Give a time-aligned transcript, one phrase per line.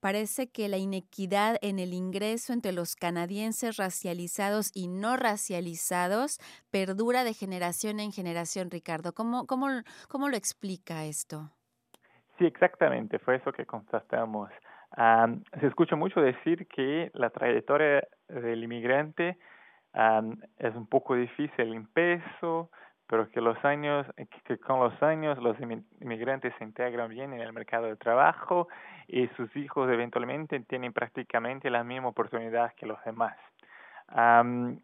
[0.00, 6.38] Parece que la inequidad en el ingreso entre los canadienses racializados y no racializados
[6.70, 9.12] perdura de generación en generación, Ricardo.
[9.12, 9.68] ¿Cómo, cómo,
[10.08, 11.50] cómo lo explica esto?
[12.38, 14.50] Sí, exactamente, fue eso que constatamos.
[15.60, 19.38] se escucha mucho decir que la trayectoria del inmigrante
[20.58, 22.70] es un poco difícil en peso,
[23.12, 24.06] pero que los años,
[24.46, 25.54] que con los años los
[26.00, 28.68] inmigrantes se integran bien en el mercado de trabajo
[29.06, 33.36] y sus hijos eventualmente tienen prácticamente la misma oportunidad que los demás.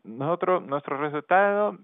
[0.05, 1.79] nosotros, nuestro resultado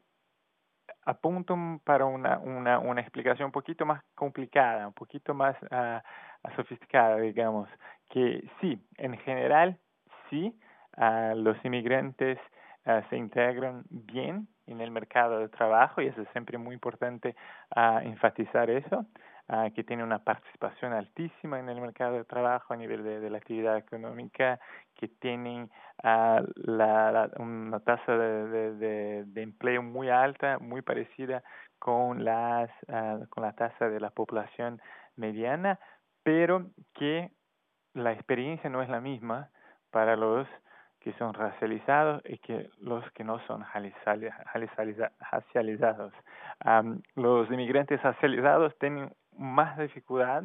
[1.07, 7.21] apuntan para una, una, una explicación un poquito más complicada, un poquito más uh, sofisticada,
[7.21, 7.71] digamos,
[8.11, 9.79] que sí, en general,
[10.29, 10.55] sí,
[10.99, 12.39] uh, los inmigrantes
[12.85, 17.35] uh, se integran bien en el mercado de trabajo y es siempre muy importante
[18.03, 19.07] enfatizar eso.
[19.75, 23.77] que tiene una participación altísima en el mercado de trabajo a nivel de, la actividad
[23.77, 24.59] económica,
[24.95, 25.71] que tienen
[26.03, 31.43] la, una tasa de, de, de, empleo muy alta, muy parecida
[31.79, 32.71] con, las,
[33.29, 34.81] con la tasa de la población
[35.17, 35.79] mediana,
[36.23, 37.31] pero que
[37.93, 39.51] la experiencia no es la misma
[39.91, 40.49] para los
[41.05, 43.63] que son racializados y que los que no son
[45.31, 46.15] racializados.
[47.15, 50.45] los inmigrantes racializados tienen más dificultad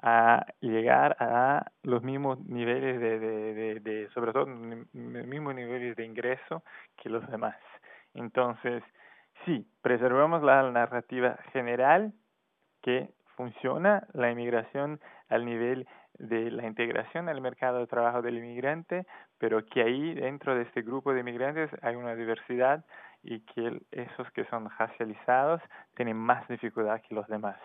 [0.00, 6.04] a llegar a los mismos niveles de, de, de, sobre todo los mismos niveles de
[6.04, 6.62] ingreso
[6.96, 7.56] que los demás.
[8.14, 8.84] Entonces,
[9.44, 12.12] sí, preservamos la narrativa general
[12.80, 19.06] que funciona la inmigración al nivel de la integración al mercado de trabajo del inmigrante,
[19.38, 22.84] pero que ahí dentro de este grupo de inmigrantes hay una diversidad
[23.22, 25.60] y que esos que son racializados
[25.94, 27.56] tienen más dificultad que los demás.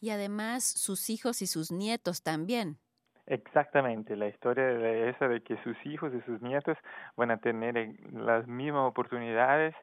[0.00, 2.78] Y además sus hijos y sus nietos también.
[3.26, 6.76] Exactamente, la historia de esa de que sus hijos y sus nietos
[7.16, 9.74] van a tener eh, las mismas oportunidades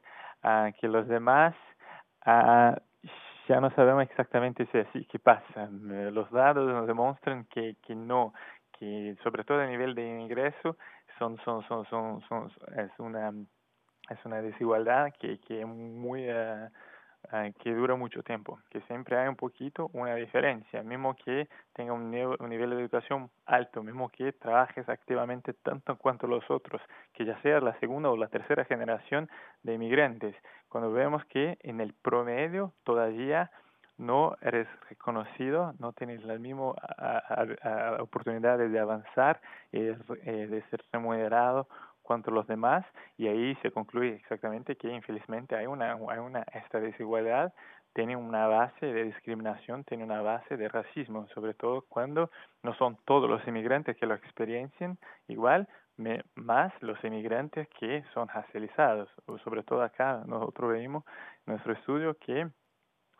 [0.44, 1.54] uh, que los demás.
[2.24, 2.76] Uh,
[3.48, 5.64] ya no sabemos exactamente si así que pasa.
[5.64, 8.32] Eh, los datos nos demuestran que, que no,
[8.78, 10.76] que sobre todo a nivel de ingreso
[11.22, 13.32] son, son, son, son, son es una
[14.10, 16.68] es una desigualdad que, que muy uh,
[17.62, 22.10] que dura mucho tiempo, que siempre hay un poquito una diferencia, mismo que tenga un,
[22.10, 26.82] nivel de educación alto, mismo que trabajes activamente tanto cuanto los otros,
[27.12, 29.30] que ya sea la segunda o la tercera generación
[29.62, 30.34] de inmigrantes,
[30.68, 33.52] cuando vemos que en el promedio todavía
[33.98, 36.74] no eres reconocido, no tienes las mismas
[38.00, 39.40] oportunidades de avanzar,
[39.72, 41.68] eh, de ser remunerado
[42.02, 42.84] contra los demás
[43.16, 47.52] y ahí se concluye exactamente que infelizmente hay una, hay una esta desigualdad
[47.94, 52.30] tiene una base de discriminación, tiene una base de racismo, sobre todo cuando
[52.62, 54.98] no son todos los inmigrantes que lo experiencian
[55.28, 59.08] igual, me, más los inmigrantes que son racializados.
[59.44, 61.04] Sobre todo acá nosotros vimos
[61.46, 62.48] en nuestro estudio que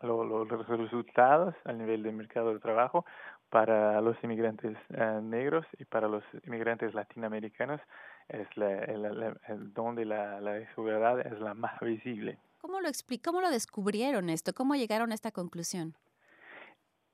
[0.03, 3.05] los resultados a nivel del mercado de trabajo
[3.49, 7.79] para los inmigrantes eh, negros y para los inmigrantes latinoamericanos
[8.27, 9.35] es la,
[9.73, 12.37] donde la, la desigualdad es la más visible.
[12.61, 12.89] ¿Cómo lo,
[13.23, 14.53] ¿Cómo lo descubrieron esto?
[14.53, 15.93] ¿Cómo llegaron a esta conclusión?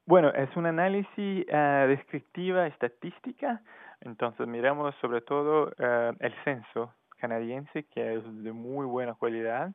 [0.06, 3.62] Bueno, es un análisis uh, descriptiva estadística,
[4.02, 9.72] entonces miramos sobre todo uh, el censo canadiense, que es de muy buena calidad,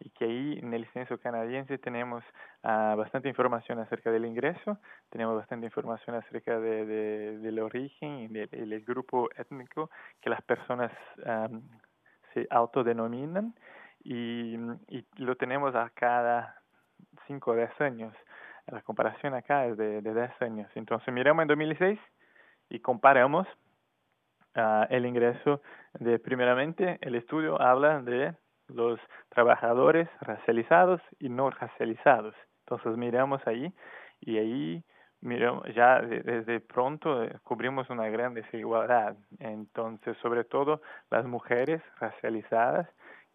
[0.00, 2.22] y que ahí en el censo canadiense tenemos
[2.62, 4.78] uh, bastante información acerca del ingreso,
[5.10, 10.92] tenemos bastante información acerca de, de del origen y del, grupo étnico que las personas
[11.26, 11.62] um,
[12.32, 13.54] se autodenominan
[14.04, 14.54] y,
[14.88, 16.62] y lo tenemos a cada
[17.26, 18.14] 5 o 10 años.
[18.66, 20.70] La comparación acá es de, de 10 años.
[20.74, 21.98] Entonces miramos en 2006
[22.70, 23.46] y comparamos
[24.56, 25.62] uh, el ingreso
[25.94, 28.34] de, primeramente, el estudio habla de
[28.68, 32.34] los trabajadores racializados y no racializados.
[32.60, 33.72] Entonces miramos ahí
[34.20, 34.84] y ahí
[35.20, 39.16] miramos, ya desde pronto eh, cubrimos una gran desigualdad.
[39.38, 42.88] Entonces, sobre todo las mujeres racializadas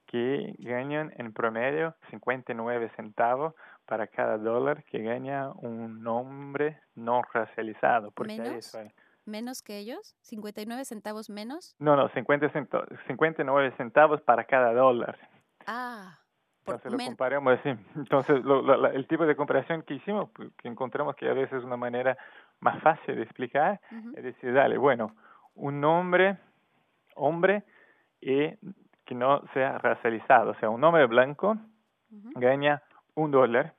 [0.05, 3.55] que ganan en promedio 59 centavos
[3.85, 8.11] para cada dólar que gana un hombre no racializado.
[8.11, 8.77] Porque ¿Menos?
[9.25, 10.15] ¿Menos que ellos?
[10.29, 11.75] ¿59 centavos menos?
[11.79, 15.17] No, no, 50 centavos, 59 centavos para cada dólar.
[15.65, 16.19] Ah.
[16.65, 17.69] Entonces lo comparamos así.
[17.95, 21.63] Entonces lo, el tipo de comparación que hicimos, pues, que encontramos que a veces es
[21.63, 22.17] una manera
[22.59, 23.81] más fácil de explicar,
[24.15, 25.13] es decir, dale, bueno,
[25.55, 26.37] un hombre,
[27.15, 27.63] hombre
[28.21, 28.49] y
[29.05, 30.51] que no sea racializado.
[30.51, 31.57] O sea, un hombre blanco
[32.35, 32.81] gana
[33.15, 33.73] un dólar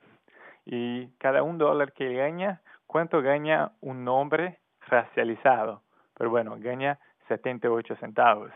[0.65, 5.85] y cada un dólar que gana, ¿cuánto gana un hombre racializado?
[6.15, 8.51] pero bueno, gana 78 centavos.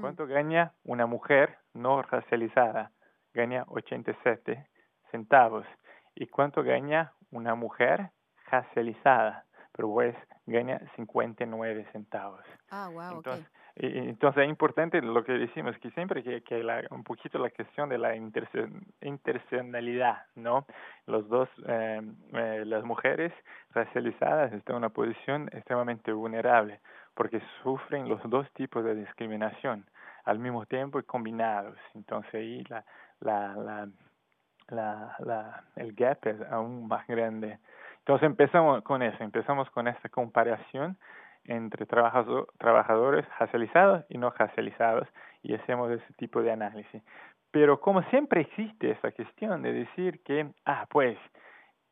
[0.00, 2.90] ¿Cuánto gana una mujer no racializada?
[3.32, 4.66] Gana 87
[5.10, 5.66] centavos.
[6.14, 8.10] ¿Y cuánto gana una mujer
[8.50, 9.44] racializada?
[9.72, 10.16] Pero pues
[10.46, 12.44] gana 59 centavos.
[12.70, 13.46] Ah, wow, entonces,
[13.80, 17.88] entonces es importante lo que decimos, que siempre que, que la, un poquito la cuestión
[17.88, 20.66] de la interseccionalidad, ¿no?
[21.06, 22.00] Los dos, eh,
[22.32, 23.32] eh, las mujeres
[23.72, 26.80] racializadas están en una posición extremadamente vulnerable
[27.14, 29.84] porque sufren los dos tipos de discriminación
[30.24, 31.76] al mismo tiempo y combinados.
[31.94, 32.84] Entonces ahí la,
[33.20, 33.88] la, la,
[34.68, 37.58] la, la, el gap es aún más grande.
[37.98, 40.96] Entonces empezamos con eso, empezamos con esta comparación
[41.48, 45.08] entre trabajadores racializados y no racializados
[45.42, 47.02] y hacemos ese tipo de análisis.
[47.50, 51.18] Pero como siempre existe esa cuestión de decir que, ah, pues,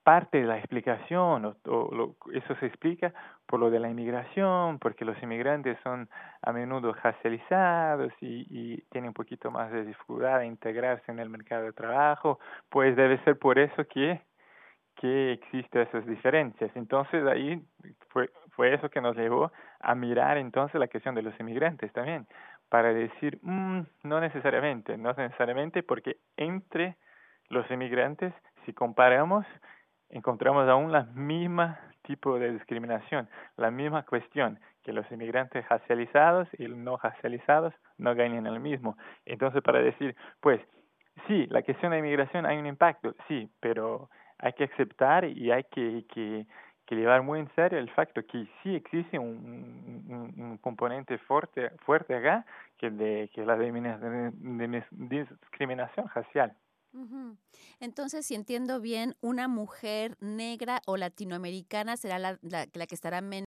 [0.04, 3.12] parte de la explicación, o, eso se explica
[3.46, 6.08] por lo de la inmigración, porque los inmigrantes son
[6.42, 11.28] a menudo racializados y, y tienen un poquito más de dificultad de integrarse en el
[11.28, 12.38] mercado de trabajo,
[12.68, 14.20] pues debe ser por eso que,
[14.96, 16.70] que existen esas diferencias.
[16.74, 17.60] Entonces ahí
[18.10, 22.26] fue, fue eso que nos llevó a mirar entonces la cuestión de los inmigrantes también,
[22.68, 26.96] para decir, mm, no necesariamente, no necesariamente porque entre
[27.48, 29.46] los inmigrantes, si comparamos,
[30.08, 36.68] encontramos aún la misma tipo de discriminación, la misma cuestión, que los inmigrantes racializados y
[36.68, 38.96] no racializados no ganen el mismo.
[39.24, 40.60] Entonces, para decir, pues,
[41.26, 45.64] sí, la cuestión de inmigración hay un impacto, sí, pero hay que aceptar y hay
[45.64, 46.46] que, que,
[46.86, 51.70] que llevar muy en serio el facto que sí existe un, un, un componente fuerte,
[51.84, 52.46] fuerte acá,
[52.78, 53.56] que, de, que la
[54.90, 56.56] discriminación racial.
[57.80, 63.46] Entonces, si entiendo bien, una mujer negra o latinoamericana será la, la, que estará menos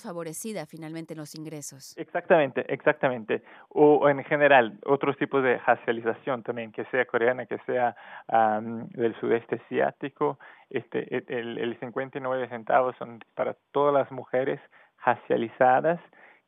[0.00, 1.96] favorecida finalmente en los ingresos.
[1.98, 3.42] Exactamente, exactamente.
[3.68, 7.96] O, en general, otros tipos de racialización también, que sea coreana, que sea
[8.28, 10.38] del sudeste asiático.
[10.70, 14.60] Este, el, el 59 centavos son para todas las mujeres
[15.04, 16.00] racializadas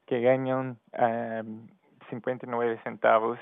[0.06, 1.66] que ganan um,
[2.10, 3.38] 59 centavos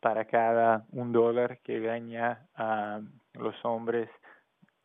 [0.00, 3.00] para cada un dólar que gana a
[3.34, 4.08] los hombres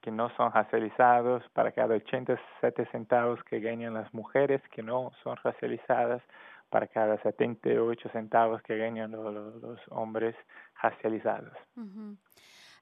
[0.07, 5.35] que no son racializados, para cada 87 centavos que ganan las mujeres que no son
[5.43, 6.21] racializadas,
[6.69, 10.33] para cada 78 centavos que ganan los, hombres
[10.81, 11.51] racializados.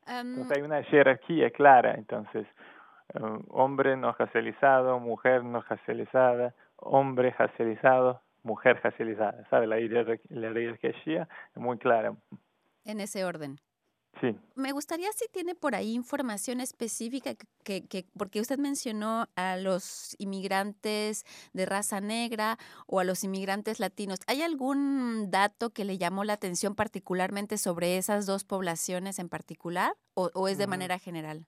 [0.06, 2.46] entonces hay una jerarquía clara, entonces
[3.50, 9.66] hombre no racializado, mujer no racializada, hombre racializado, mujer racializada, ¿sabe?
[9.66, 12.14] La jerarquía es muy clara.
[12.86, 13.58] En ese orden.
[14.22, 14.36] Sí.
[14.56, 17.32] Me gustaría si tiene por ahí información específica
[17.64, 22.58] que, que, porque usted mencionó a los inmigrantes de raza negra
[22.88, 24.20] o a los inmigrantes latinos.
[24.28, 29.94] ¿Hay algún dato que le llamó la atención particularmente sobre esas dos poblaciones en particular
[30.14, 30.70] o, o es de mm.
[30.70, 31.46] manera general?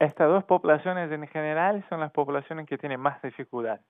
[0.00, 3.80] Estas dos poblaciones en general son las poblaciones que tienen más dificultad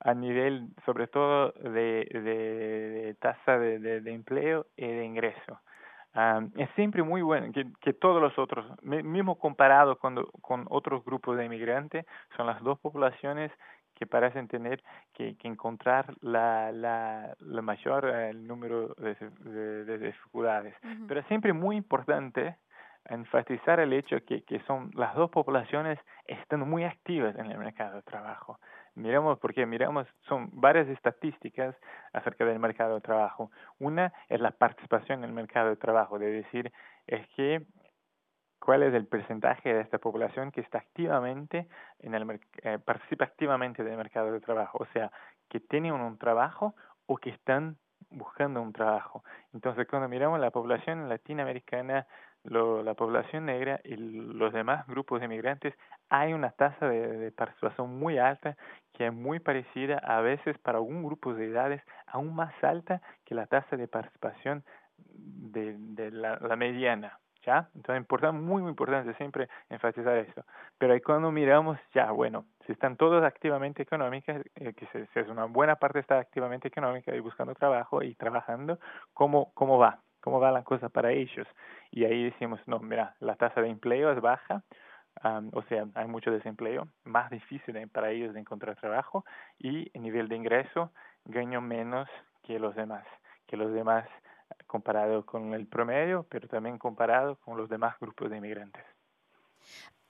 [0.00, 5.60] a nivel sobre todo de, de, tasa de, de, empleo y de ingreso.
[6.56, 11.36] Es siempre muy bueno que, que todos los otros, mismo comparado con, con otros grupos
[11.36, 13.52] de inmigrantes, son las dos poblaciones
[13.94, 14.82] que parecen tener
[15.14, 19.14] que, que encontrar la, la, la mayor eh, número de,
[19.84, 20.74] de, dificultades.
[21.08, 22.56] Pero es siempre muy importante
[23.08, 27.96] enfatizar el hecho que, que son las dos poblaciones están muy activas en el mercado
[27.96, 28.58] de trabajo.
[28.96, 31.76] Miramos, porque miramos, son varias estadísticas
[32.14, 33.50] acerca del mercado de trabajo.
[33.78, 36.72] Una es la participación en el mercado de trabajo, de decir,
[37.06, 37.66] es que
[38.58, 41.68] cuál es el porcentaje de esta población que está activamente
[42.00, 45.12] en el eh, participa activamente del mercado de trabajo, o sea,
[45.48, 46.74] que tiene un trabajo
[47.06, 47.76] o que están
[48.10, 49.24] buscando un trabajo.
[49.52, 52.06] Entonces, cuando miramos la población latinoamericana,
[52.48, 55.74] lo, la población negra y los demás grupos de migrantes,
[56.08, 58.56] hay una tasa de, participación muy alta
[58.92, 63.34] que es muy parecida a veces para algún grupo de edades aún más alta que
[63.34, 64.64] la tasa de participación
[64.96, 67.18] de, de la, la mediana.
[67.44, 67.68] ¿Ya?
[67.76, 70.44] Entonces, importante, muy, muy importante siempre enfatizar esto.
[70.78, 75.28] Pero ahí cuando miramos, ya, bueno, si están todos activamente económicas, eh, que se, es
[75.28, 78.80] una buena parte está activamente económica y buscando trabajo y trabajando,
[79.14, 80.00] ¿cómo, cómo va?
[80.20, 81.46] ¿Cómo va la cosa para ellos?
[81.90, 84.62] Y ahí decimos, no, mira, la tasa de empleo es baja,
[85.52, 89.24] o sea, hay mucho desempleo, más difícil para ellos de encontrar trabajo
[89.58, 90.92] y el nivel de ingreso
[91.24, 92.08] ganan menos
[92.42, 93.04] que los demás,
[93.46, 94.06] que los demás
[94.66, 98.84] comparado con el promedio, pero también comparado con los demás grupos de inmigrantes.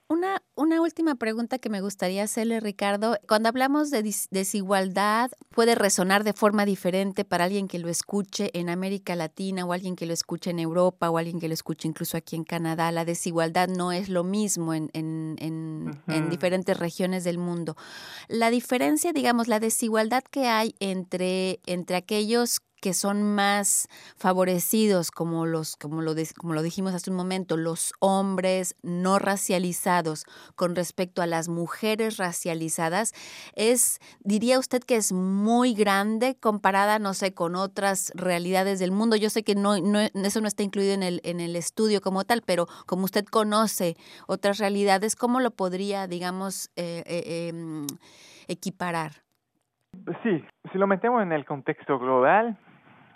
[0.09, 3.17] Una, una última pregunta que me gustaría hacerle, Ricardo.
[3.27, 8.69] Cuando hablamos de desigualdad, puede resonar de forma diferente para alguien que lo escuche en
[8.69, 12.15] América Latina o alguien que lo escuche en Europa o alguien que lo escuche incluso
[12.15, 12.89] aquí en Canadá.
[12.93, 17.75] La desigualdad no es lo mismo en, en, en, en diferentes regiones del mundo.
[18.29, 25.45] La diferencia, digamos, la desigualdad que hay entre, entre aquellos que son más favorecidos, como,
[25.45, 31.21] los, como, lo, como lo dijimos hace un momento, los hombres no racializados con respecto
[31.21, 33.13] a las mujeres racializadas,
[33.55, 39.15] es, diría usted que es muy grande comparada, no sé, con otras realidades del mundo.
[39.15, 42.23] Yo sé que no, no eso no está incluido en el, en el estudio como
[42.23, 43.95] tal, pero como usted conoce
[44.27, 47.87] otras realidades, ¿cómo lo podría, digamos, eh, eh, em,
[48.47, 49.11] equiparar?
[50.23, 52.57] Sí, si lo metemos en el contexto global,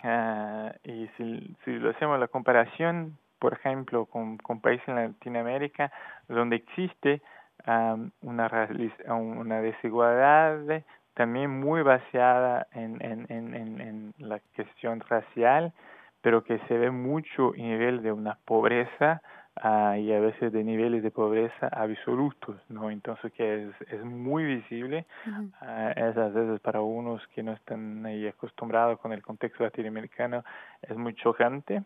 [0.04, 5.92] Uh, y si, si lo hacemos la comparación, por ejemplo, con, con países en Latinoamérica,
[6.28, 7.22] donde existe
[7.66, 8.68] um, una,
[9.08, 10.82] una desigualdad
[11.14, 15.72] también muy basada en, en, en, en, la cuestión racial,
[16.20, 19.20] pero que se ve mucho nivel de una pobreza
[19.62, 22.90] uh, y a veces de niveles de pobreza absolutos, ¿no?
[22.90, 28.26] Entonces que es, es muy visible, uh, esas veces para unos que no están ahí
[28.26, 30.44] acostumbrados con el contexto latinoamericano
[30.82, 31.82] es muy chocante.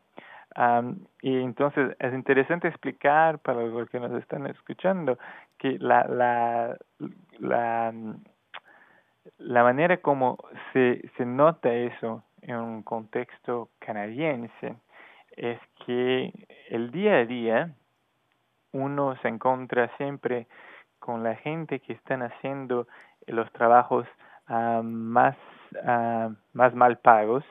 [0.57, 5.19] Um, y entonces es interesante explicar para los que nos están escuchando
[5.59, 6.77] que la, la,
[7.39, 7.93] la,
[9.39, 10.39] la manera como
[10.73, 14.77] se, se nota eso en un contexto canadiense
[15.37, 16.33] es que
[16.71, 17.75] el día a día
[18.73, 20.47] uno se encuentra siempre
[20.99, 22.87] con la gente que están haciendo
[23.27, 24.07] los trabajos
[24.49, 25.37] uh, más,
[25.73, 27.45] uh, más mal pagos,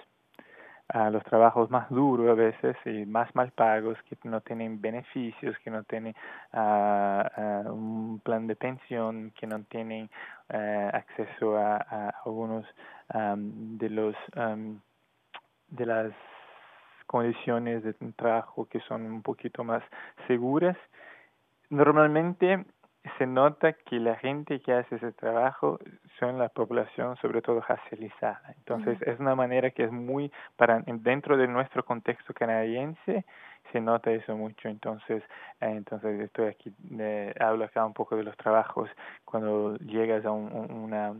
[0.94, 5.58] uh, los trabajos más duros a veces y más mal pagos, que no tienen beneficios,
[5.60, 6.16] que no tienen
[6.54, 10.10] un plan de pensión, que no tienen
[10.50, 12.66] acceso a, a algunos
[13.14, 14.80] um, de los um,
[15.70, 16.14] de las
[17.16, 19.82] condiciones de trabajo que son un poquito más
[20.28, 20.76] seguras.
[21.70, 22.66] Normalmente
[23.18, 25.80] se nota que la gente que hace ese trabajo
[26.20, 28.54] son la población sobre todo racializada.
[28.58, 33.24] Entonces es una manera que es muy para dentro de nuestro contexto canadiense
[33.72, 34.68] se nota eso mucho.
[34.68, 35.24] Entonces
[35.62, 38.90] eh, entonces estoy aquí eh, hablo acá un poco de los trabajos
[39.24, 41.14] cuando llegas a un, una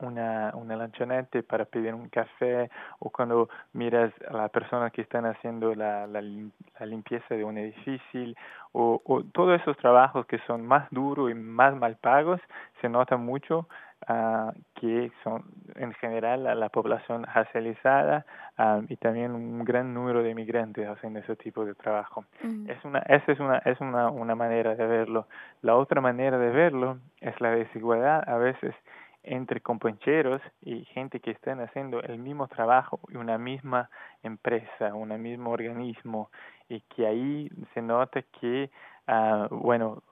[0.00, 5.26] una, una lanchonete para pedir un café o cuando miras a la persona que están
[5.26, 8.34] haciendo la, la, la limpieza de un edificio
[8.72, 12.40] o, o todos esos trabajos que son más duros y más mal pagos
[12.80, 13.66] se nota mucho
[14.08, 15.44] uh, que son
[15.76, 18.24] en general la población racializada
[18.58, 22.24] uh, y también un gran número de inmigrantes hacen ese tipo de trabajo.
[22.42, 22.70] Mm.
[22.70, 25.26] Es una, esa es una, es una, una manera de verlo.
[25.62, 28.74] La otra manera de verlo es la desigualdad a veces
[29.22, 33.90] entre compañeros y gente que están haciendo el mismo trabajo y una misma
[34.22, 36.30] empresa, un mismo organismo
[36.68, 38.70] y que ahí se nota que,
[39.08, 40.02] uh, bueno,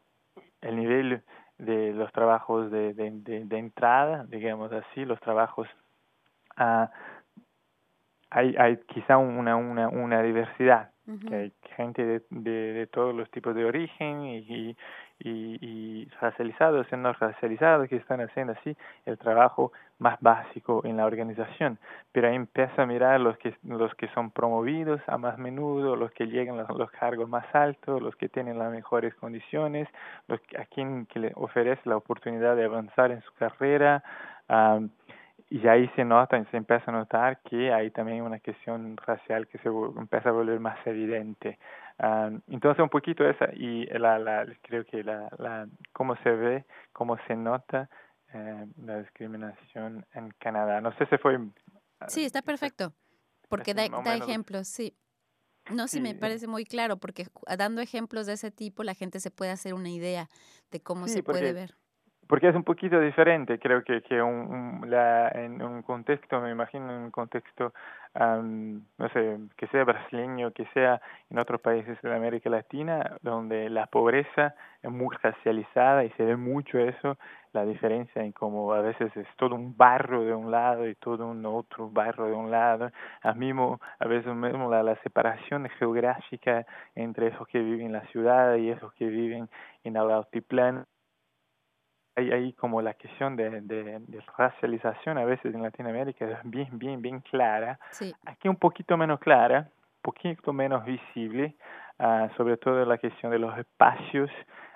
[0.60, 1.22] el nivel
[1.56, 5.68] de los trabajos de, de, entrada, digamos así, los trabajos,
[6.58, 6.86] uh,
[8.30, 10.90] hay, hay quizá una, una, una diversidad,
[11.26, 14.76] que hay gente de, de, todos los tipos de origen y, y,
[15.20, 20.98] y, y racializados y no racializados que están haciendo así el trabajo más básico en
[20.98, 21.78] la organización.
[22.12, 26.12] Pero ahí empieza a mirar los que, los que son promovidos a más menudo, los
[26.12, 29.88] que llegan a los, cargos más altos, los que tienen las mejores condiciones,
[30.26, 34.02] los, a quien que le ofrece la oportunidad de avanzar en su carrera.
[34.48, 34.90] Um,
[35.50, 39.58] y ahí se nota, se empieza a notar que hay también una cuestión racial que
[39.58, 41.58] se empieza a volver más evidente.
[41.98, 46.64] Um, entonces un poquito esa y la, la creo que la, la cómo se ve,
[46.92, 47.88] cómo se nota
[48.34, 50.80] eh, la discriminación en Canadá.
[50.80, 51.38] No sé si fue.
[52.08, 52.92] Sí, está perfecto,
[53.48, 54.94] porque da, da ejemplos, sí.
[55.70, 57.26] No, sí, me parece muy claro, porque
[57.58, 60.28] dando ejemplos de ese tipo la gente se puede hacer una idea
[60.70, 61.74] de cómo se puede ver
[62.28, 66.90] porque es un poquito diferente, creo que, que un, la, en un contexto, me imagino
[66.94, 67.72] en un contexto,
[68.14, 73.86] no sé, que sea brasileño, que sea en otros países de América Latina, donde la
[73.86, 77.16] pobreza es muy racializada y se ve mucho eso,
[77.54, 81.26] la diferencia en cómo a veces es todo un barro de un lado y todo
[81.26, 82.90] un otro barro de un lado,
[83.22, 88.06] a, mismo, a veces mismo la, la separación geográfica entre esos que viven en la
[88.08, 89.48] ciudad y esos que viven
[89.82, 90.84] en el altiplano
[92.18, 96.68] hay, hay como la cuestión de, de, de, racialización a veces en Latinoamérica es bien,
[96.72, 97.78] bien, bien clara.
[97.90, 98.14] Sí.
[98.26, 101.54] Aquí un poquito menos clara, un poquito menos visible,
[101.98, 104.30] uh, sobre todo la cuestión de los espacios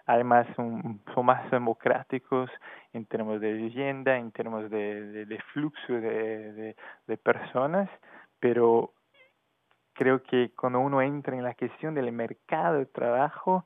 [0.06, 2.50] además son, son más democráticos
[2.92, 6.74] en términos de vivienda, en términos de, de, flujo de,
[7.06, 7.88] de, personas,
[8.40, 8.92] pero
[9.92, 13.64] creo que cuando uno entra en la cuestión del mercado de trabajo,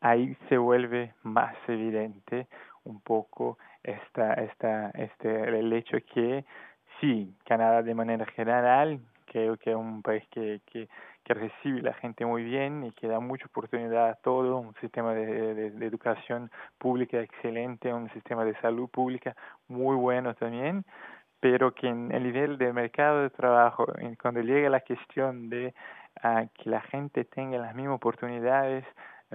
[0.00, 2.46] ahí se vuelve más evidente
[2.84, 6.44] un poco esta, esta, este, el hecho que
[7.00, 10.88] sí, Canadá de manera general creo que es un país que, que,
[11.24, 15.14] que recibe la gente muy bien y que da mucha oportunidad a todo, un sistema
[15.14, 19.34] de, de, educación pública excelente, un sistema de salud pública
[19.68, 20.84] muy bueno también,
[21.40, 23.86] pero que en el nivel de mercado de trabajo,
[24.20, 25.74] cuando llega la cuestión de
[26.22, 28.84] uh, que la gente tenga las mismas oportunidades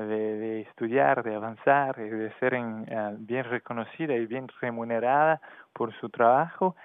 [0.05, 5.41] de, de estudiar, de avanzar, de ser en, uh, bien reconocida y bien remunerada
[5.73, 6.75] por su trabajo,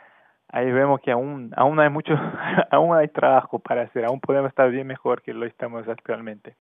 [0.49, 2.15] ahí vemos que aún, aún hay mucho,
[2.71, 6.51] aún hay trabajo para hacer, aún podemos estar bien mejor que lo estamos actualmente.